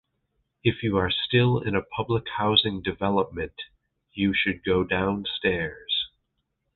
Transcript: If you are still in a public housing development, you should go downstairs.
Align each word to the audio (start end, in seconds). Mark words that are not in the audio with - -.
If 0.63 0.81
you 0.81 0.97
are 0.97 1.11
still 1.11 1.59
in 1.59 1.75
a 1.75 1.83
public 1.83 2.27
housing 2.27 2.81
development, 2.81 3.53
you 4.11 4.33
should 4.33 4.63
go 4.63 4.83
downstairs. 4.83 6.09